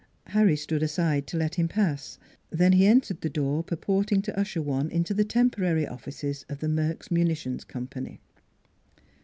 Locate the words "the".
3.21-3.29, 5.13-5.23, 6.59-6.67